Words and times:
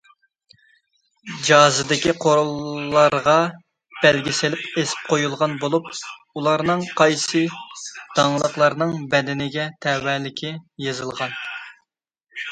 جازىدىكى 1.47 2.13
قوللارغا 2.23 3.35
بەلگە 4.05 4.33
سېلىپ 4.37 4.79
ئېسىپ 4.83 5.05
قويۇلغان 5.11 5.53
بولۇپ، 5.65 5.91
ئۇلارنىڭ 5.99 6.83
قايسى 7.03 7.43
داڭلىقلارنىڭ 8.21 8.95
بەدىنىگە 9.13 9.67
تەۋەلىكى 9.87 10.55
يېزىلغان. 10.87 11.37